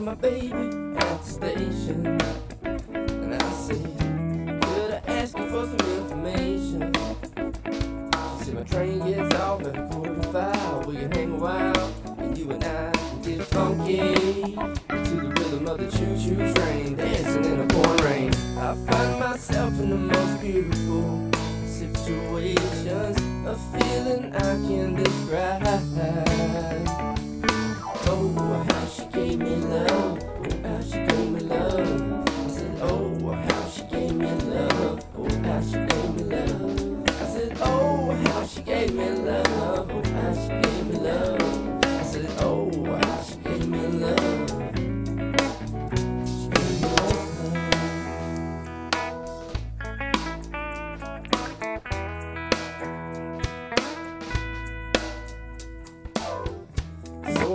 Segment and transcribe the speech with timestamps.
[0.00, 0.52] my baby
[0.96, 2.06] at the station.
[2.64, 3.84] And I said,
[4.62, 6.92] Could I ask you for some information?
[8.38, 10.86] She said, My train gets off at a quarter to five.
[10.86, 11.94] Will you hang a while?
[12.18, 17.44] And you and I get funky to the rhythm of the choo choo train, dancing
[17.44, 18.34] in the pouring rain.
[18.58, 21.30] I find myself in the most beautiful
[21.66, 25.60] situations, a feeling I can describe.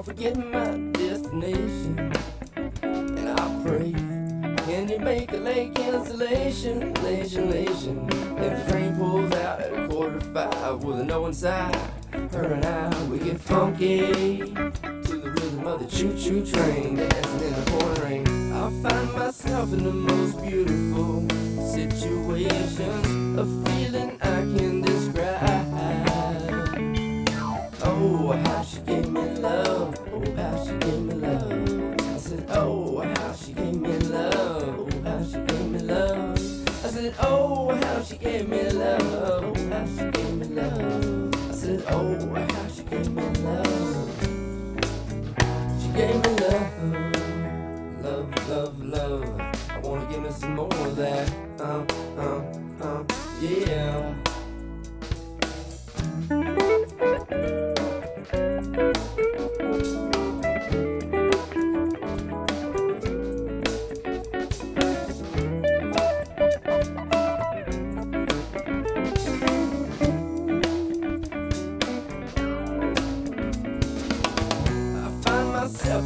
[0.00, 2.12] So I forget my destination
[2.82, 3.92] and I pray.
[4.64, 6.94] Can you make a late cancellation?
[6.94, 8.08] Lation, lation.
[8.40, 11.76] If the train pulls out at a quarter to five with no inside,
[12.32, 17.48] her and I, we get funky to the rhythm of the choo choo train, dancing
[17.48, 18.26] in the pouring.
[18.54, 21.28] I find myself in the most beautiful
[21.74, 24.89] situations, a feeling I can
[33.30, 34.34] how she gave me love.
[34.34, 36.84] Oh, how she gave me love.
[36.84, 39.00] I said, Oh, how she gave me love.
[39.02, 41.50] Oh, how she gave me love.
[41.50, 44.10] I said, Oh, how she gave me love.
[45.80, 46.66] She gave me love.
[48.02, 49.40] Love, love, love.
[49.70, 51.32] I wanna give me some more of that.
[51.60, 51.84] Uh,
[52.18, 52.42] uh,
[52.82, 53.04] uh,
[53.40, 54.29] yeah.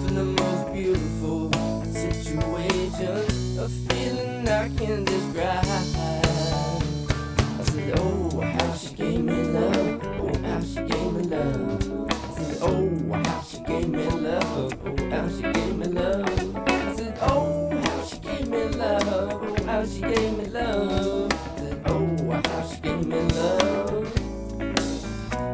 [0.08, 1.50] In the most beautiful
[1.92, 5.64] situation, a feeling I can't describe.
[5.66, 10.00] I said, Oh, how she gave me love.
[10.04, 12.10] Oh, how she gave me love.
[12.10, 14.74] I said, Oh, how she gave me love.
[14.84, 16.68] Oh, how she gave me love.
[16.68, 19.32] I said, Oh, how she gave me love.
[19.32, 21.32] Oh, how she gave me love.
[21.32, 24.12] I said, Oh, how she gave me love.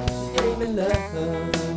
[0.09, 1.70] She gave me love.